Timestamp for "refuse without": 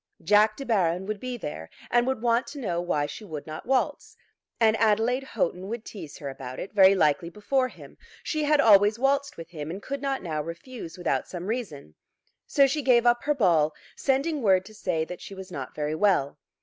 10.41-11.27